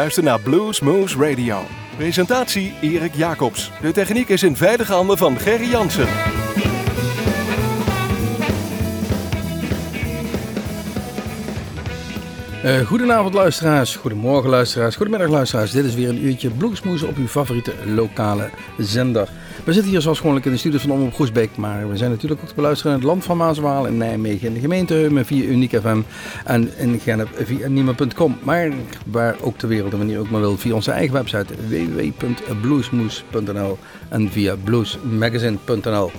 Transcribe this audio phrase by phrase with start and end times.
[0.00, 1.62] Luistert naar Blues Moose Radio.
[1.96, 3.70] Presentatie Erik Jacobs.
[3.80, 6.39] De techniek is in veilige handen van Gerry Jansen.
[12.64, 15.70] Uh, goedenavond luisteraars, goedemorgen luisteraars, goedemiddag luisteraars.
[15.70, 19.28] Dit is weer een uurtje Bluesmoes op uw favoriete lokale zender.
[19.64, 22.40] We zitten hier zoals gewoonlijk in de studio van Omroep Groesbeek, maar we zijn natuurlijk
[22.40, 25.44] ook te beluisteren in het land van Maaswaal, in Nijmegen, in de gemeente Heumen via
[25.44, 26.00] Uniek FM
[26.44, 28.38] en in Genep via Niema.com.
[28.42, 28.70] Maar
[29.06, 34.30] waar ook ter wereld en wanneer ook maar wil, via onze eigen website www.bluesmoes.nl en
[34.30, 36.10] via bluesmagazine.nl.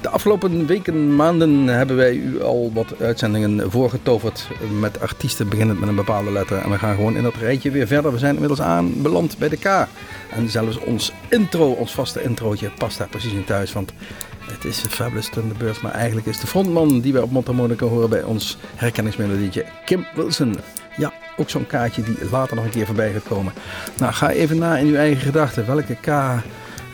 [0.00, 4.48] De afgelopen weken, maanden hebben wij u al wat uitzendingen voorgetoverd
[4.80, 6.58] met artiesten beginnend met een bepaalde letter.
[6.58, 8.12] En we gaan gewoon in dat rijtje weer verder.
[8.12, 9.86] We zijn inmiddels aanbeland bij de K.
[10.30, 13.72] En zelfs ons intro, ons vaste introotje, past daar precies in thuis.
[13.72, 13.92] Want
[14.40, 18.22] het is Fabulous Thunderbird, maar eigenlijk is de frontman die we op Montamonica horen bij
[18.22, 20.56] ons herkenningsmelodietje Kim Wilson.
[20.96, 23.52] Ja, ook zo'n kaartje die later nog een keer voorbij gaat komen.
[23.98, 25.66] Nou, ga even na in uw eigen gedachten.
[25.66, 26.06] Welke K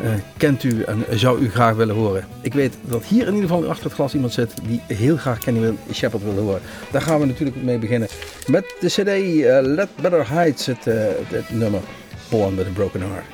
[0.03, 2.27] uh, kent u en zou u graag willen horen?
[2.41, 5.39] Ik weet dat hier in ieder geval achter het glas iemand zit die heel graag
[5.39, 6.61] Kenny Shepard wil horen.
[6.91, 8.09] Daar gaan we natuurlijk mee beginnen
[8.47, 11.81] met de CD uh, Let Better Heights, het, het nummer
[12.28, 13.34] Born with a Broken Heart.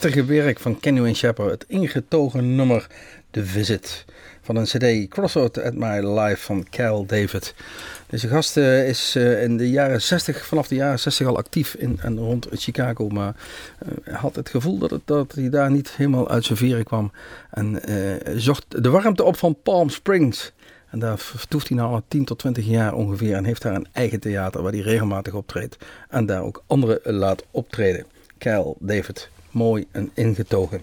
[0.00, 2.86] Heftige werk van Kenny Wayne Shepherd, het ingetogen nummer
[3.30, 4.04] The Visit
[4.40, 7.54] van een CD Crossroad at My Life van Cal David.
[8.06, 11.74] Deze gast uh, is uh, in de jaren 60, vanaf de jaren 60 al actief
[11.74, 13.34] in en rond Chicago, maar
[14.04, 17.12] uh, had het gevoel dat, het, dat hij daar niet helemaal uit zijn veren kwam
[17.50, 17.80] en
[18.36, 20.52] zocht de warmte op van Palm Springs.
[20.90, 23.88] En daar vertoeft hij nu al 10 tot 20 jaar ongeveer en heeft daar een
[23.92, 25.76] eigen theater waar hij regelmatig optreedt
[26.08, 28.06] en daar ook anderen laat optreden.
[28.38, 30.82] Kyle David, mooi en ingetogen.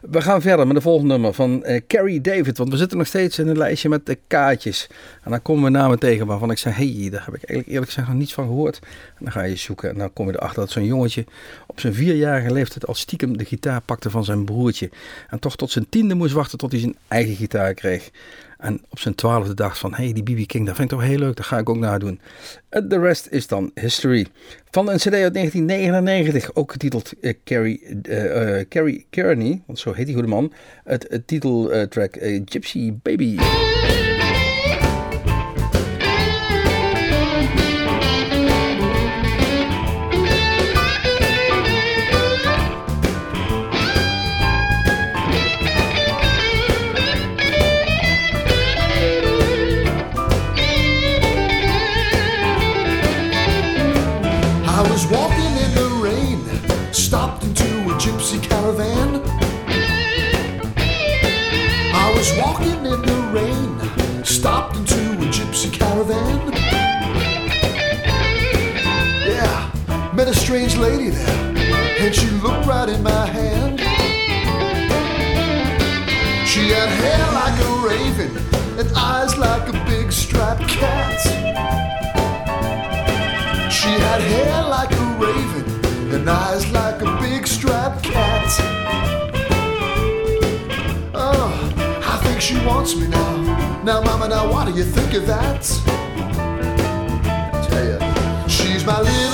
[0.00, 2.58] We gaan verder met de volgende nummer van uh, Carrie David.
[2.58, 4.86] Want we zitten nog steeds in een lijstje met de kaartjes.
[5.22, 7.86] En dan komen we namen tegen waarvan ik zeg: hey, daar heb ik eigenlijk eerlijk
[7.86, 8.78] gezegd nog niets van gehoord.
[8.82, 11.24] En dan ga je zoeken en dan kom je erachter dat zo'n jongetje
[11.66, 14.90] op zijn vierjarige leeftijd al stiekem de gitaar pakte van zijn broertje.
[15.28, 18.10] En toch tot zijn tiende moest wachten tot hij zijn eigen gitaar kreeg.
[18.60, 21.18] En op zijn twaalfde dacht van, hey, die BB King, dat vind ik toch heel
[21.18, 22.20] leuk, dat ga ik ook nadoen.
[22.68, 24.26] De rest is dan history.
[24.70, 30.06] Van een cd uit 1999, ook getiteld uh, Carrie, uh, Carrie Kearney, want zo heet
[30.06, 30.52] die goede man.
[30.84, 33.38] Het, het titeltrack Gypsy Baby.
[70.80, 73.78] Lady there, and she looked right in my hand.
[76.48, 78.32] She had hair like a raven
[78.78, 81.20] and eyes like a big striped cat.
[83.70, 88.48] She had hair like a raven and eyes like a big striped cat.
[91.14, 91.52] Oh,
[92.12, 93.82] I think she wants me now.
[93.84, 95.62] Now, Mama, now what do you think of that?
[97.68, 98.46] Tell ya.
[98.48, 99.29] She's my little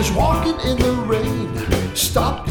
[0.00, 2.49] was walking in the rain, stopped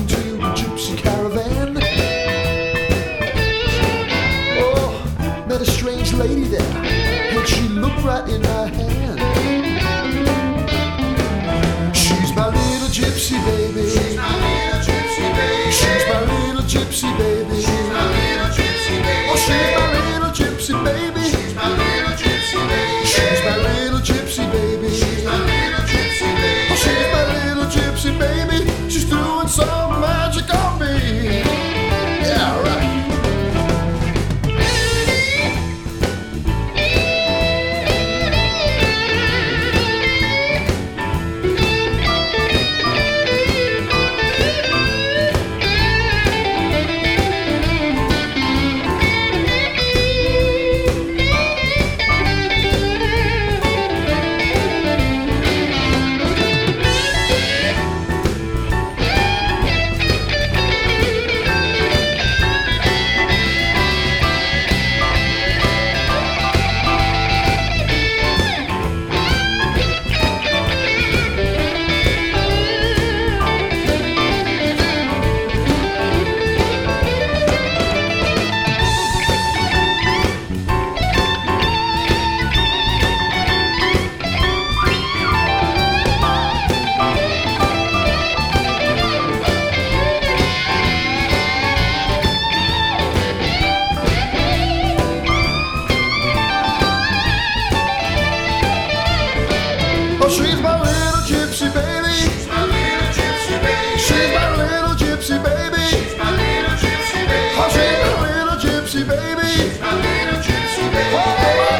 [108.89, 109.77] gypsy baby.
[109.81, 111.13] My little gypsy baby.
[111.13, 111.17] Oh,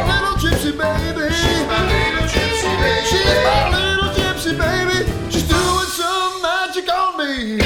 [0.08, 1.30] my little gypsy baby.
[1.68, 3.06] My little gypsy baby.
[3.10, 4.98] She's my little gypsy baby.
[5.30, 7.58] She's doing some magic on me.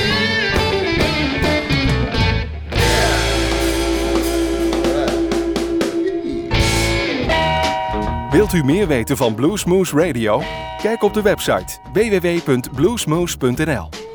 [8.31, 10.41] Wilt u meer weten van Bluesmoose Radio?
[10.81, 14.12] Kijk op de website www.bluesmoose.nl.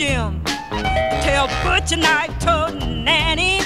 [0.00, 0.42] Jim.
[1.20, 3.59] Tell Butch and I told Nanny.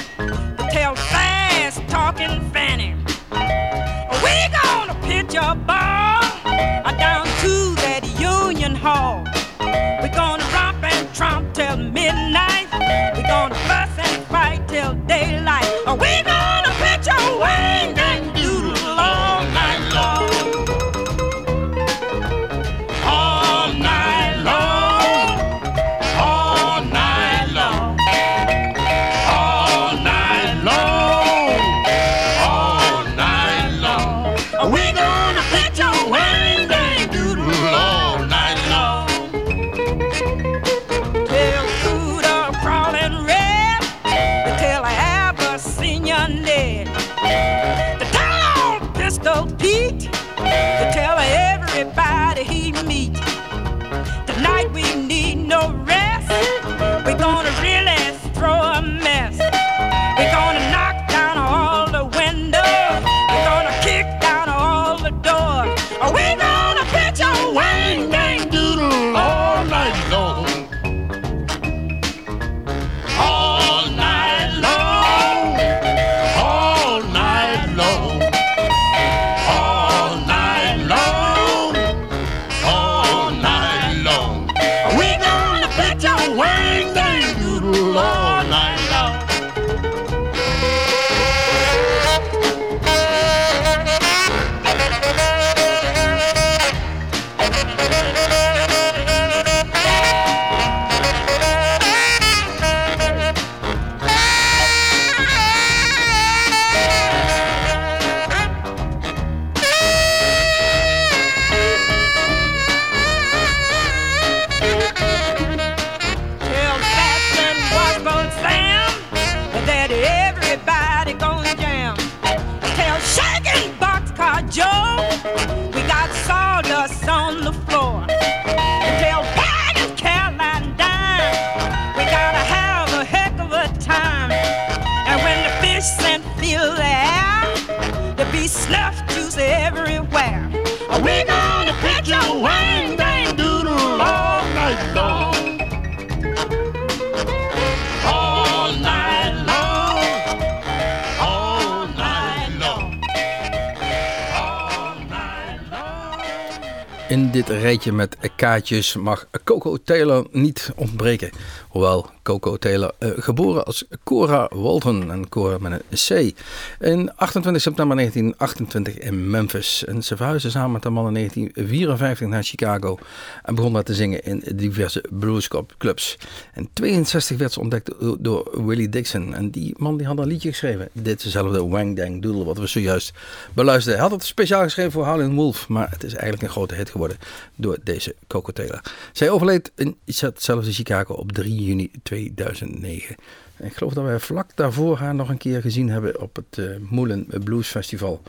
[158.35, 161.31] Kaartjes mag Coco Taylor niet ontbreken.
[161.69, 166.35] Hoewel Coco Taylor, eh, geboren als Cora Walton en Cora met een C.
[166.79, 169.85] In 28 september 1928 in Memphis.
[169.85, 172.97] En ze verhuisde samen met haar man in 1954 naar Chicago.
[173.43, 176.17] En begon daar te zingen in diverse bluesclubs.
[176.55, 179.33] In 62 werd ze ontdekt door- Willie Dixon.
[179.33, 180.89] En die man die had een liedje geschreven.
[180.93, 183.13] Ditzelfde Wang Dang Doodle wat we zojuist
[183.53, 183.99] beluisterden.
[184.01, 185.67] Hij had het speciaal geschreven voor Howlin' Wolf.
[185.67, 187.17] Maar het is eigenlijk een grote hit geworden
[187.55, 188.81] door deze Coco Taylor.
[189.11, 193.15] Zij overleed in hetzelfde Chicago op 3 juni 2009.
[193.57, 196.57] En ik geloof dat wij vlak daarvoor haar nog een keer gezien hebben op het
[196.57, 198.21] eh Moelen Blues Festival.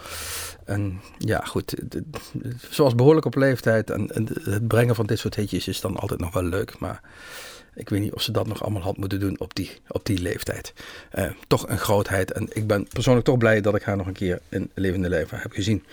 [0.64, 1.75] En ja, goed,
[2.77, 3.90] was behoorlijk op leeftijd.
[3.90, 6.79] En, en het brengen van dit soort hitjes is dan altijd nog wel leuk.
[6.79, 7.01] Maar
[7.75, 10.18] ik weet niet of ze dat nog allemaal had moeten doen op die, op die
[10.18, 10.72] leeftijd.
[11.11, 12.33] Eh, toch een grootheid.
[12.33, 15.38] En ik ben persoonlijk toch blij dat ik haar nog een keer in levende leven
[15.38, 15.85] heb gezien.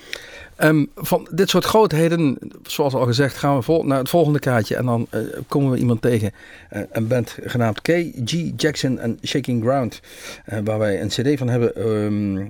[0.55, 4.75] Ehm, van dit soort grootheden, zoals al gezegd, gaan we vol naar het volgende kaartje.
[4.75, 6.31] En dan eh, komen we iemand tegen.
[6.69, 8.51] eh, een band genaamd K.G.
[8.55, 9.99] Jackson en Shaking Ground.
[10.45, 11.75] eh, waar wij een cd van hebben.
[11.75, 12.47] ehm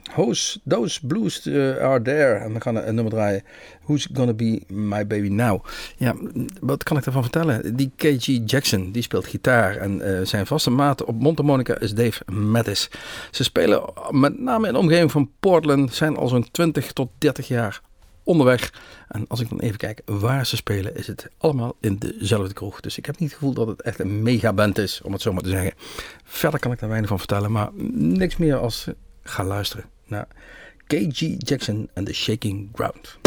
[0.68, 1.48] Those, Blues
[1.82, 2.34] Are There.
[2.34, 3.44] En we gaan een nummer draaien.
[3.84, 5.66] Who's Gonna Be My Baby Now?
[5.98, 6.16] Ja,
[6.62, 7.76] wat kan ik daarvan vertellen?
[7.76, 8.40] Die K.G.
[8.46, 9.78] Jackson, die speelt gitaar.
[9.78, 12.90] En zijn vaste maat op mondharmonica is Dave Mattis.
[13.32, 15.94] Ze spelen met name in de omgeving van Portland.
[15.94, 17.82] Zijn al zo'n 20 tot 30 jaar
[18.24, 18.74] onderweg.
[19.08, 22.80] En als ik dan even kijk waar ze spelen, is het allemaal in dezelfde kroeg.
[22.80, 25.34] Dus ik heb niet het gevoel dat het echt een megaband is, om het zo
[25.34, 25.74] maar te zeggen.
[26.24, 28.88] Verder kan ik daar weinig van vertellen, maar niks meer als
[29.24, 30.28] ga luisteren naar.
[30.88, 33.18] KG Jackson and the Shaking Ground.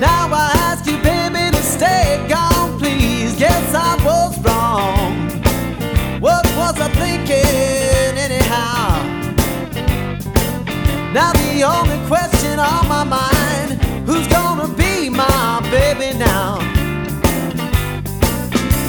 [0.00, 3.36] Now I ask you, baby, to stay gone, please.
[3.36, 5.12] Guess I was wrong.
[6.22, 8.96] What was I thinking, anyhow?
[11.12, 13.72] Now the only question on my mind,
[14.06, 16.56] who's gonna be my baby now?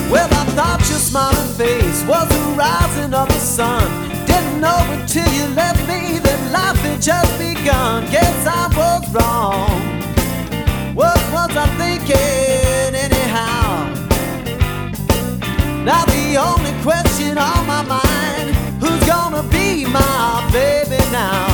[0.10, 3.84] Well, I thought your smiling face was the rising of the sun.
[4.26, 8.10] Didn't know until you left me that life had just begun.
[8.10, 10.11] Guess I was wrong.
[10.94, 13.86] What was I thinking, anyhow?
[15.84, 21.51] Now the only question on my mind, who's gonna be my baby now?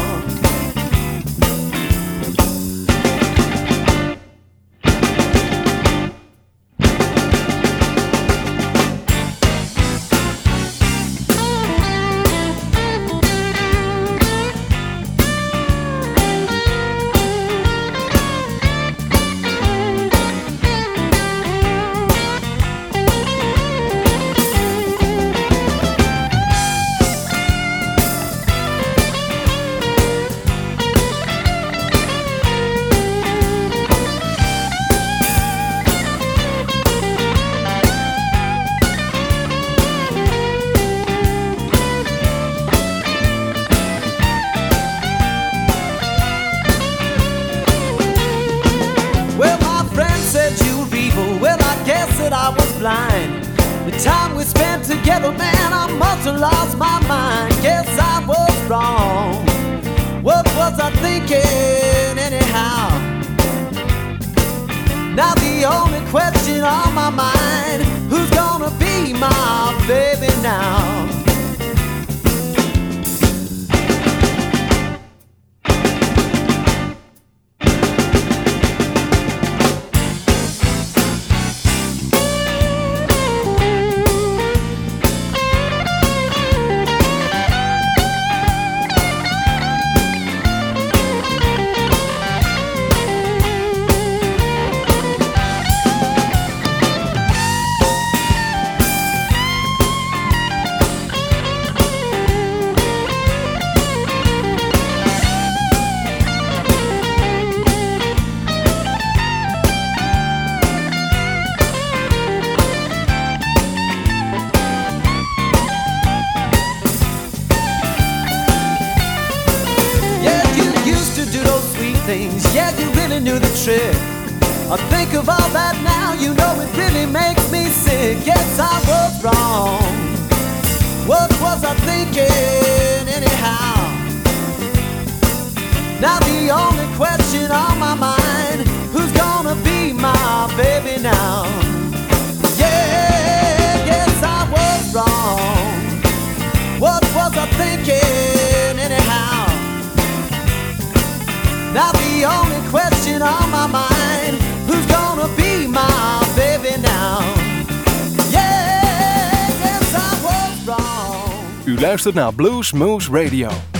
[162.17, 163.76] U luistert naar Blues Moose Radio.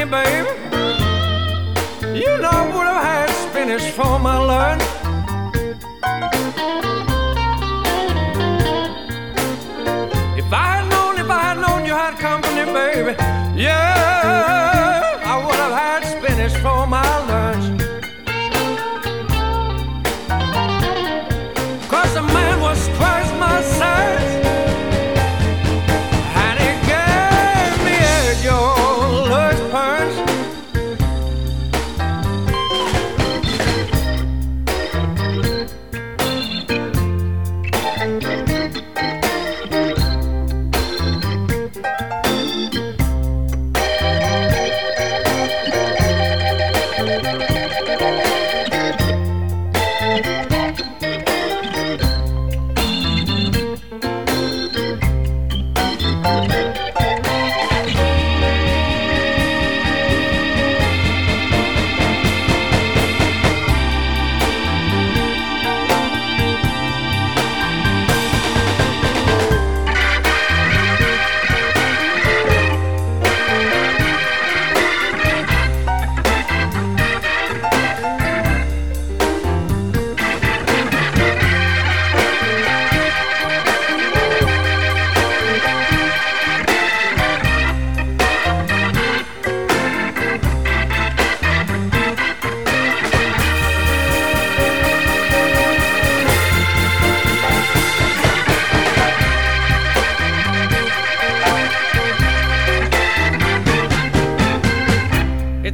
[0.00, 0.48] Had baby,
[2.18, 4.82] you know I would have had spinach for my lunch.
[10.38, 13.14] If I had known, if I had known you had company, baby,
[13.60, 14.09] Yeah,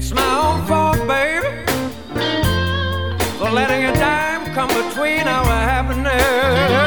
[0.08, 1.48] It's my own fault, baby,
[3.38, 6.85] for letting a dime come between our happiness.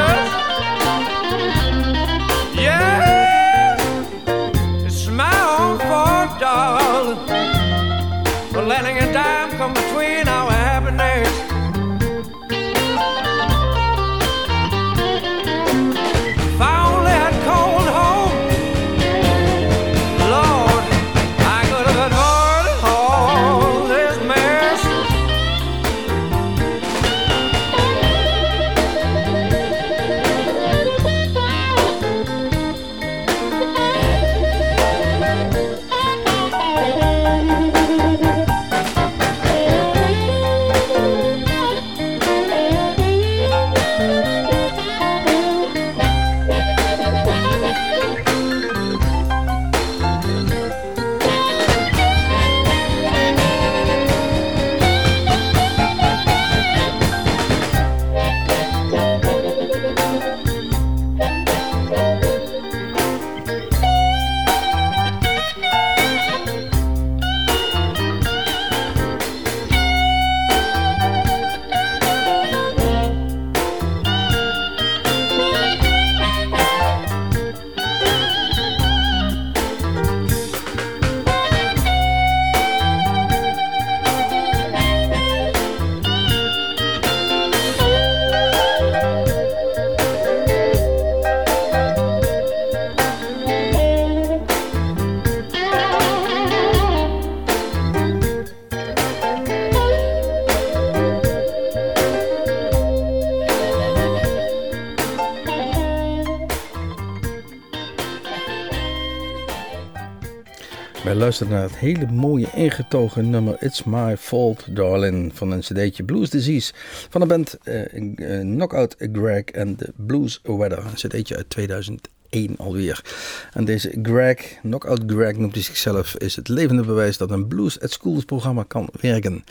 [111.04, 116.04] Wij luisteren naar het hele mooie ingetogen nummer It's My Fault Darling van een cd'tje
[116.04, 116.72] Blues Disease
[117.08, 120.78] van de band eh, eh, Knockout Greg en de Blues Weather.
[120.78, 123.04] Een cd'tje uit 2001 alweer.
[123.52, 127.80] En deze Greg, Knockout Greg noemt hij zichzelf, is het levende bewijs dat een Blues
[127.80, 129.44] at Schools programma kan werken.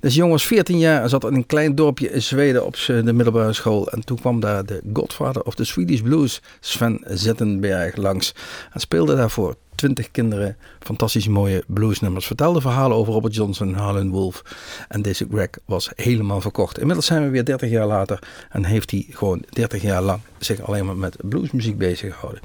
[0.00, 3.12] Deze jongen was 14 jaar en zat in een klein dorpje in Zweden op de
[3.12, 3.88] middelbare school.
[3.88, 8.34] En toen kwam daar de godfather of the Swedish Blues, Sven Zettenberg, langs.
[8.72, 12.26] En speelde daarvoor 20 kinderen fantastisch mooie bluesnummers.
[12.26, 14.42] Vertelde verhalen over Robert Johnson, Harlan Wolf.
[14.88, 16.78] En deze Greg was helemaal verkocht.
[16.78, 18.18] Inmiddels zijn we weer 30 jaar later
[18.50, 22.42] en heeft hij gewoon 30 jaar lang zich alleen maar met bluesmuziek bezig gehouden.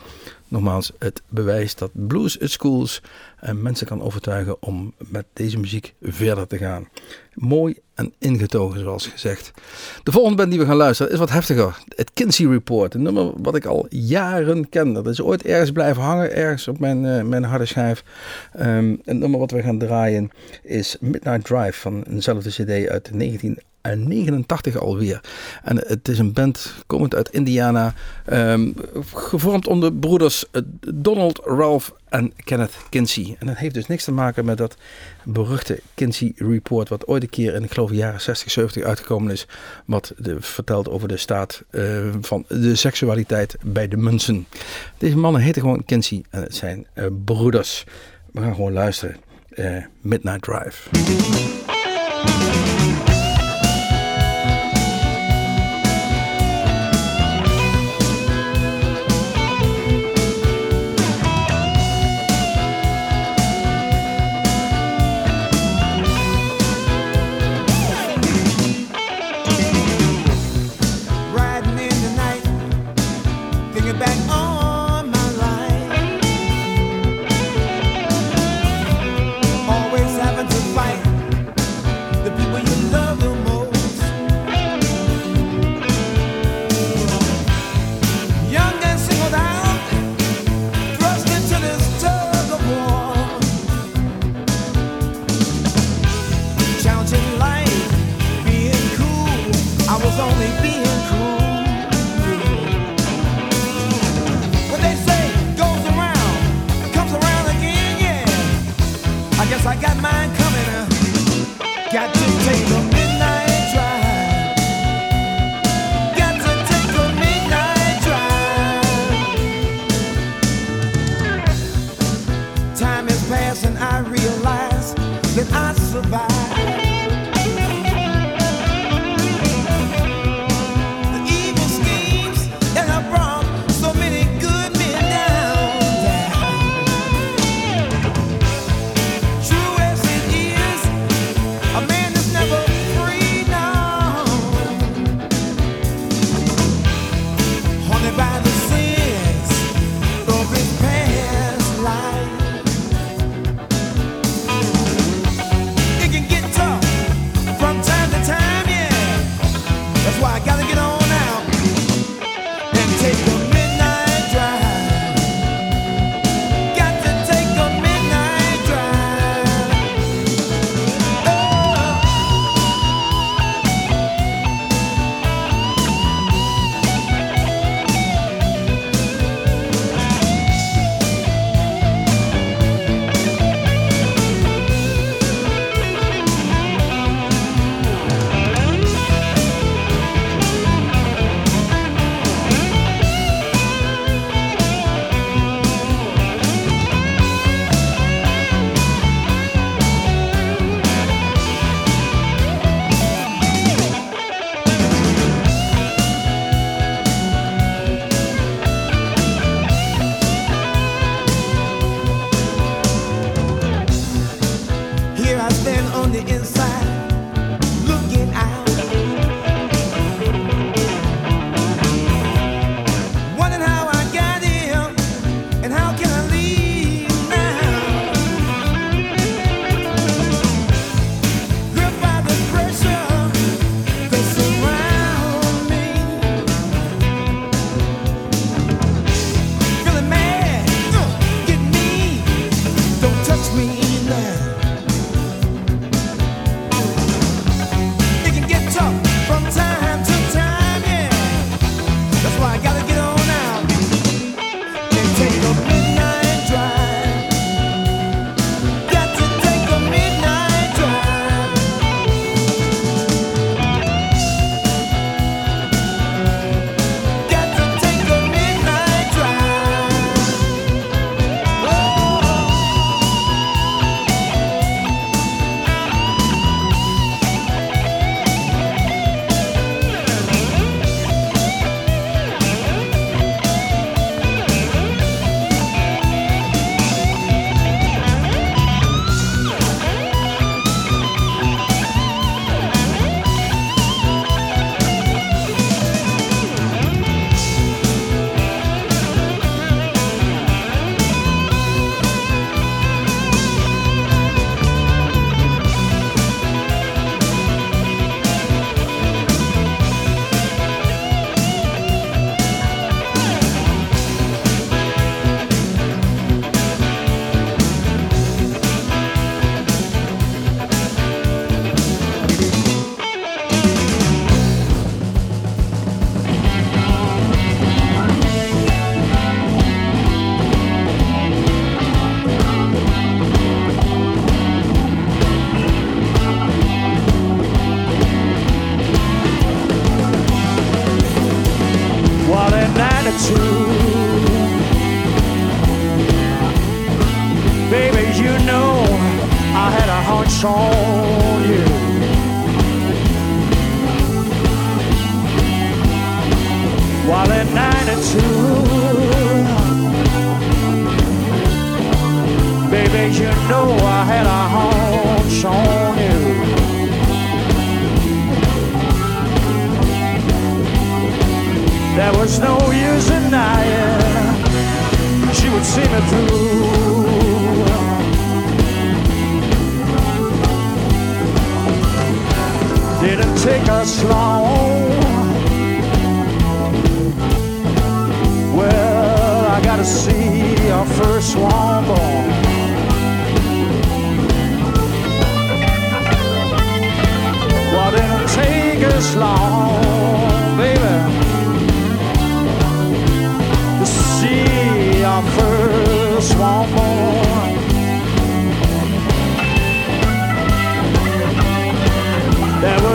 [0.47, 3.01] Nogmaals, het bewijs dat Blues at Schools
[3.53, 6.87] mensen kan overtuigen om met deze muziek verder te gaan.
[7.33, 9.51] Mooi en ingetogen, zoals gezegd.
[10.03, 11.77] De volgende band die we gaan luisteren is wat heftiger.
[11.95, 14.93] Het Kinsey Report, een nummer wat ik al jaren ken.
[14.93, 18.03] Dat is ooit ergens blijven hangen, ergens op mijn, eh, mijn harde schijf.
[18.53, 20.29] Ehm het nummer wat we gaan draaien
[20.63, 23.11] is Midnight Drive van eenzelfde cd uit
[23.95, 25.21] 1989 alweer.
[25.63, 27.93] En het is een band komend uit Indiana,
[28.25, 28.71] ehm,
[29.13, 30.61] gevormd om de broeders eh,
[30.93, 33.35] Donald, Ralph en Kenneth Kinsey.
[33.39, 34.77] En dat heeft dus niks te maken met dat
[35.23, 39.31] beruchte Kinsey Report, wat ooit een keer in, ik geloof, de jaren 60, 70 uitgekomen
[39.31, 39.47] is.
[39.85, 44.47] Wat vertelt over de staat eh, van de seksualiteit bij de mensen.
[44.97, 47.85] Deze mannen heten gewoon Kinsey en het zijn eh, broeders.
[48.31, 49.15] We gaan gewoon luisteren.
[49.49, 50.89] Eh, Midnight Drive.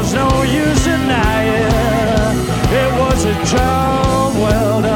[0.03, 2.37] Was no use denying
[2.75, 4.92] it was a job well done.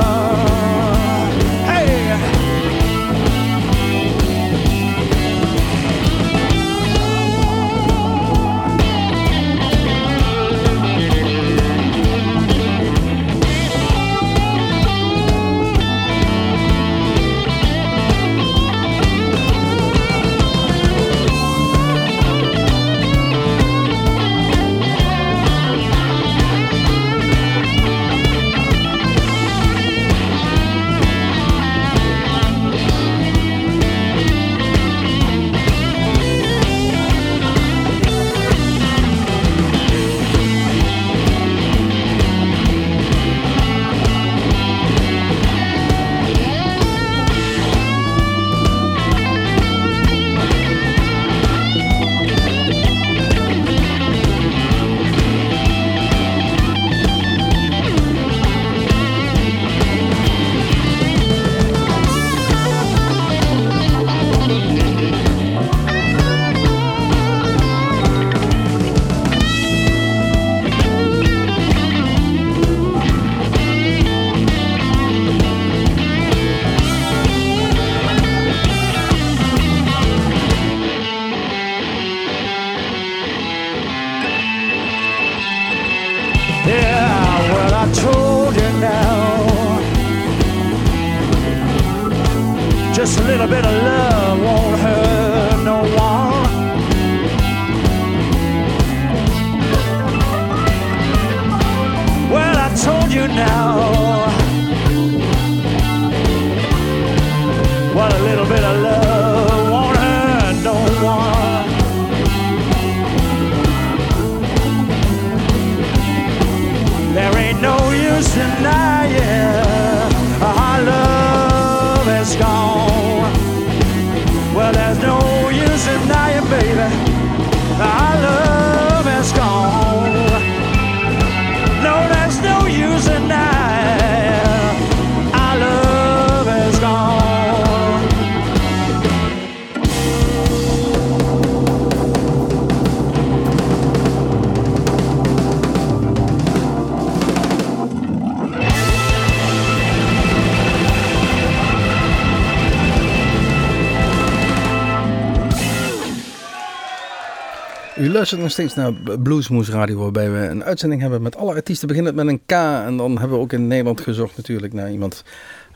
[158.33, 162.17] Luistert nog steeds naar Bluesmoes Radio, waarbij we een uitzending hebben met alle artiesten beginnend
[162.17, 162.53] met een K.
[162.53, 165.25] En dan hebben we ook in Nederland gezocht natuurlijk naar iemand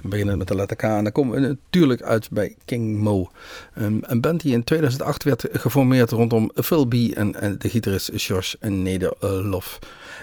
[0.03, 0.83] beginnend met de letter K.
[0.83, 3.31] En dan komen we natuurlijk uit bij King Mo.
[3.79, 6.95] Um, een band die in 2008 werd geformeerd rondom Phil B.
[6.95, 9.79] en, en de gitarist George Nederlof.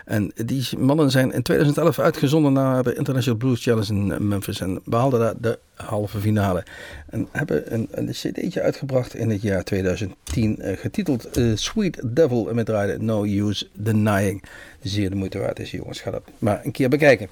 [0.07, 4.79] En die mannen zijn in 2011 uitgezonden naar de International Blues Challenge in Memphis en
[4.85, 6.63] behaalden daar de halve finale.
[7.09, 12.49] En hebben een, een cd'tje uitgebracht in het jaar 2010 eh, getiteld eh, Sweet Devil
[12.49, 14.43] en met draaide No Use Denying.
[14.81, 17.27] Zeer de moeite waard is jongens, ga dat maar een keer bekijken.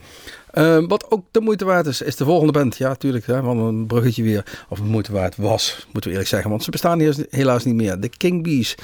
[0.57, 2.77] Uh, wat ook de moeite waard is, is de volgende band.
[2.77, 4.65] Ja, natuurlijk, hè, want een bruggetje weer.
[4.69, 6.49] Of het moeite waard was, moeten we eerlijk zeggen.
[6.49, 7.99] Want ze bestaan hier helaas niet meer.
[7.99, 8.75] De King Bees.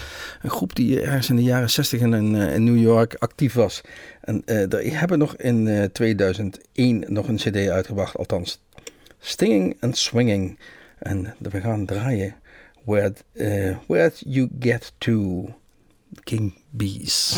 [0.41, 3.81] Een groep die ergens in de jaren 60 in, in New York actief was.
[4.21, 8.17] En uh, die hebben nog in uh, 2001 nog een cd uitgebracht.
[8.17, 8.61] Althans,
[9.19, 10.59] Stinging and Swinging.
[10.99, 12.35] En we gaan draaien.
[12.83, 13.13] Where,
[13.87, 15.49] where You Get To.
[16.23, 17.35] King Bees.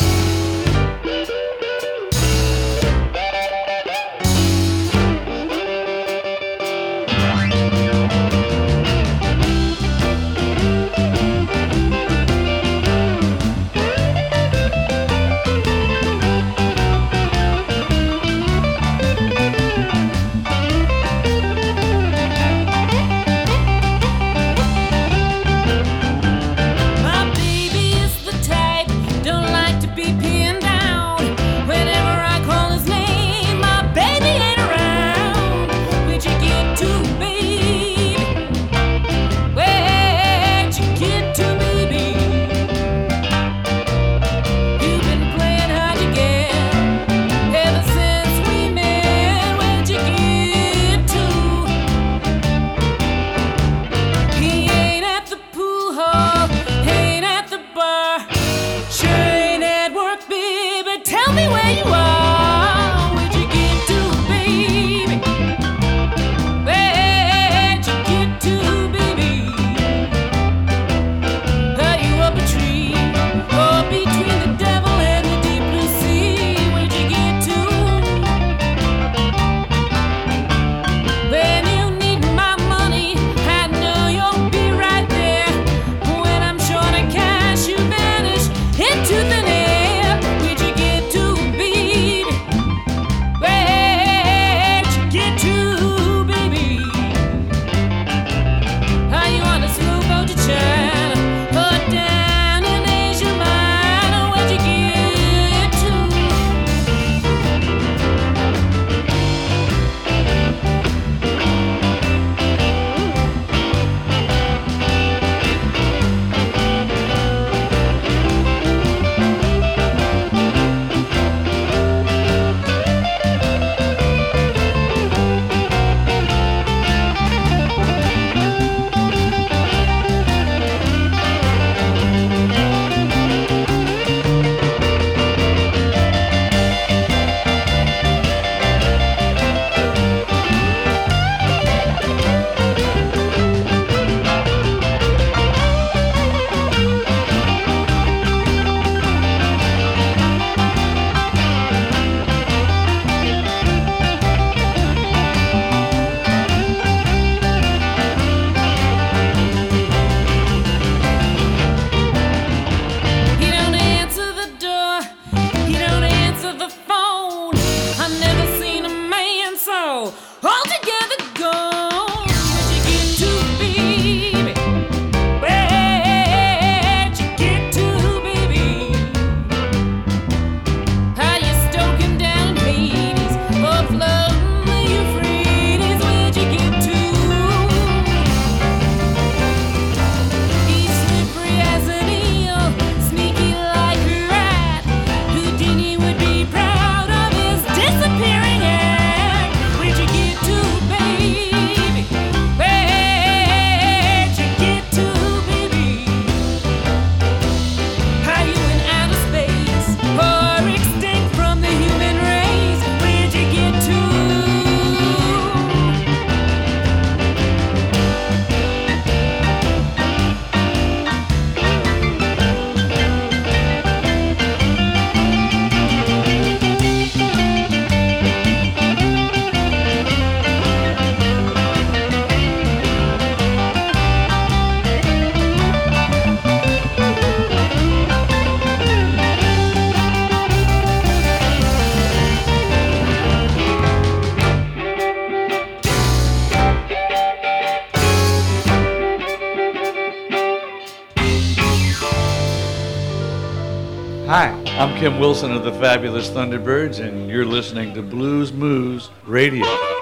[255.03, 259.92] Kim Wilson of the Fabulous Thunderbirds, and you're listening to Blues Moose Radio.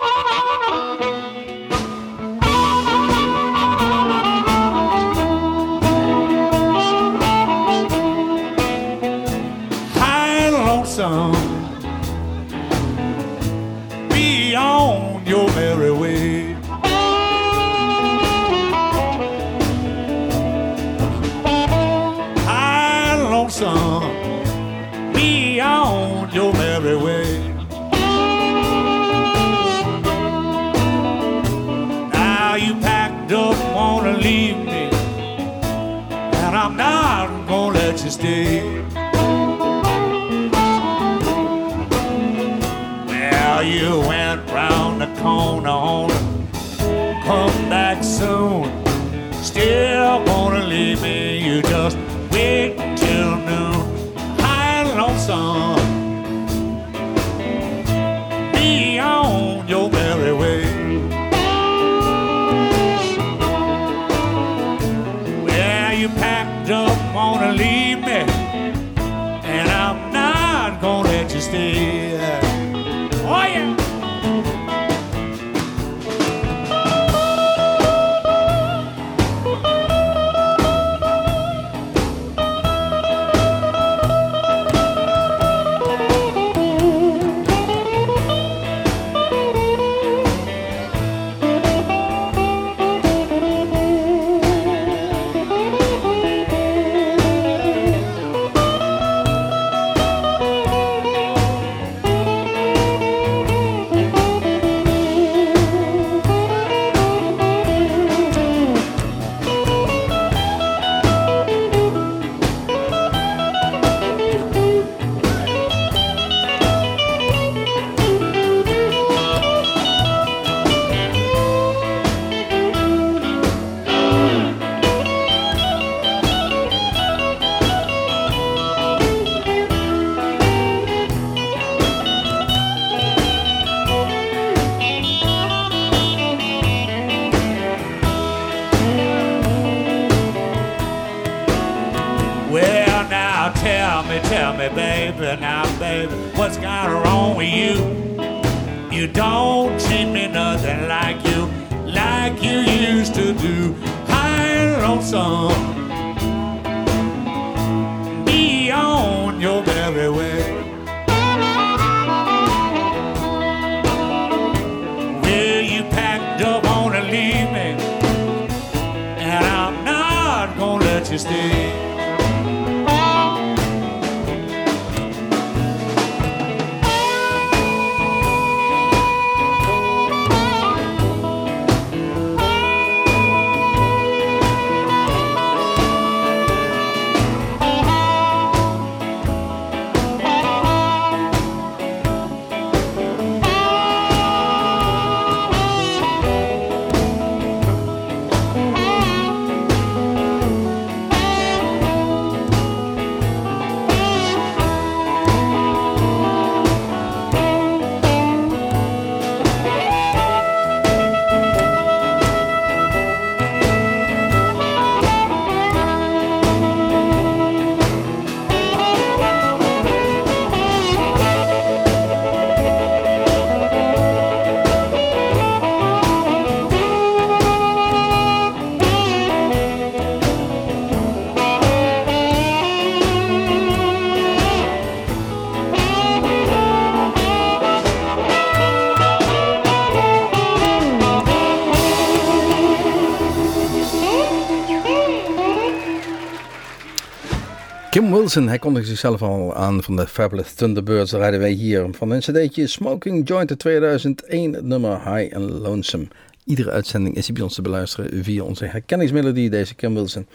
[248.22, 251.12] Wilson, hij kondigde zichzelf al aan van de Fabulous Thunderbirds.
[251.12, 255.50] Daar rijden wij hier van een cd'tje Smoking Joint uit 2001, het nummer High and
[255.50, 256.08] Lonesome.
[256.46, 260.28] Iedere uitzending is bij ons te beluisteren via onze herkenningsmelodie, deze Kim Wilson.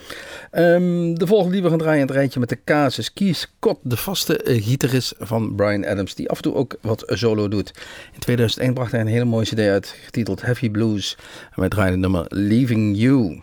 [0.51, 3.37] Ehm, de volgende die we gaan draaien in het rijtje met de kaas is Keith
[3.37, 7.49] Scott, de vaste eh, gitarist van Brian Adams, die af en toe ook wat solo
[7.49, 7.73] doet.
[8.13, 11.17] In 2001 bracht hij een hele mooie cd uit, getiteld Heavy Blues.
[11.55, 13.41] En wij draaien het nummer Leaving You.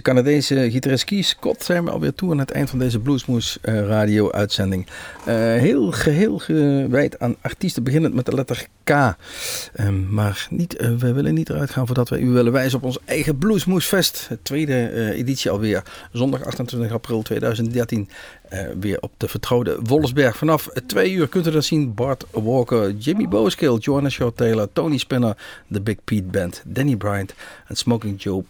[0.00, 3.58] Deze Canadese gitarist Keith Scott zijn we alweer toe aan het eind van deze Bluesmoes
[3.62, 4.86] eh, radio uitzending.
[5.24, 8.90] Eh, heel geheel gewijd aan artiesten beginnend met de letter K.
[8.90, 12.84] Ehm, maar niet, eh, we willen niet eruit gaan voordat wij u willen wijzen op
[12.84, 14.26] ons eigen Bluesmoesfest.
[14.28, 15.82] Het tweede editie alweer.
[16.12, 18.08] Zondag 28 april 2013.
[18.48, 20.36] eh, weer op de vertrouwde Wolfsberg.
[20.36, 21.94] Vanaf twee uur kunt u dat zien.
[21.94, 25.36] Bart Walker, Jimmy Boskill, Joanna Shaw Taylor, Tony Spinner,
[25.72, 27.34] The Big Pete Band, Danny Bryant
[27.66, 28.44] en Smoking Joe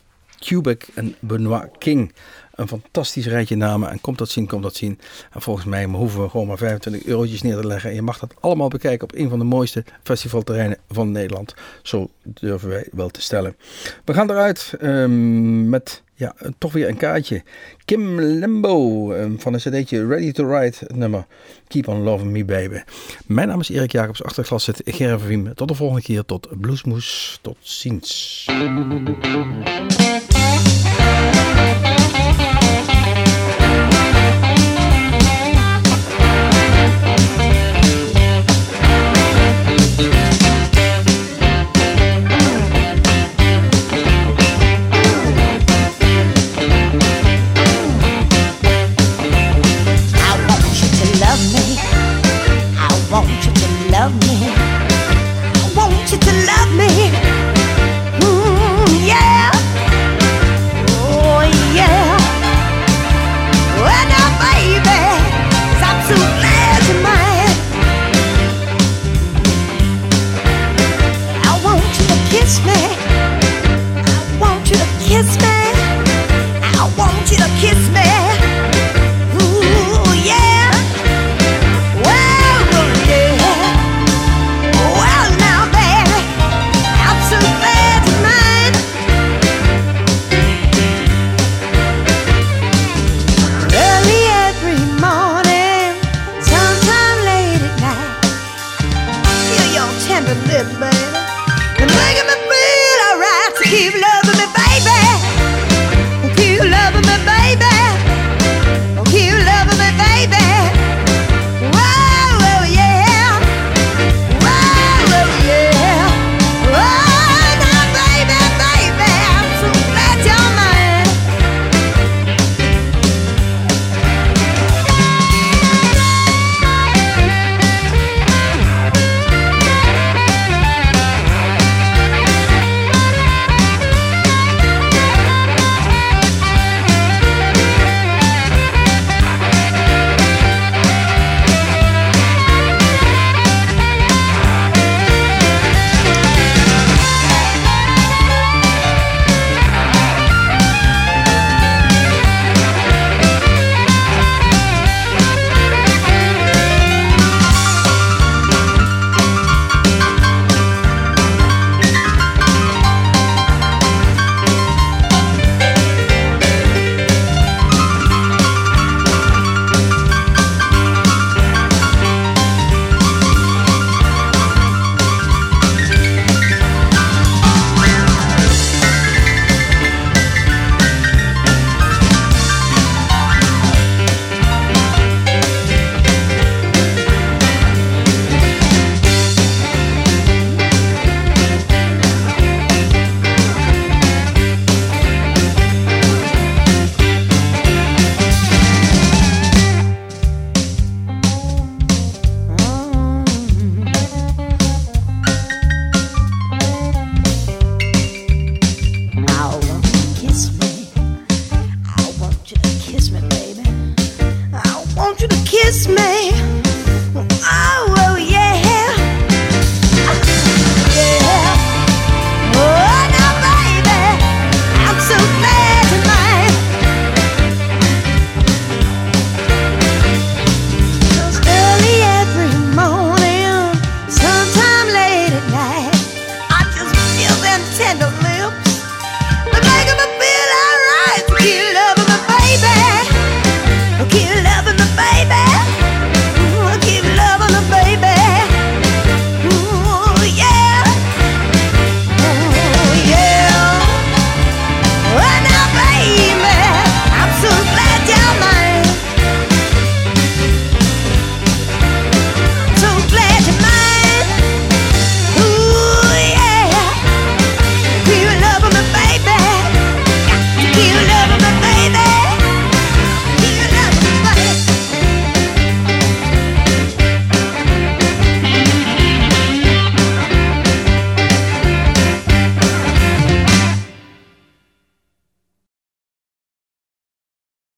[0.47, 2.13] Kubik en Benoit King.
[2.55, 3.91] Een fantastisch rijtje namen.
[3.91, 4.99] En komt dat zien, komt dat zien.
[5.33, 7.91] En volgens mij hoeven we gewoon maar 25 eurotjes neer te leggen.
[7.91, 11.55] En je mag dat allemaal bekijken op een van de mooiste festivalterreinen van Nederland.
[11.83, 13.57] Zo durven wij wel te stellen.
[14.05, 17.43] We gaan eruit ehm, met ja, toch weer een kaartje.
[17.85, 21.27] Kim Limbo ehm, van een cd'tje Ready to Ride nummer
[21.69, 22.81] Keep on Loving Me Baby.
[23.27, 25.53] Mijn naam is Erik Jacobs, achterglas zit Gervin.
[25.55, 28.47] Tot de volgende keer, tot Bluesmoes, tot ziens.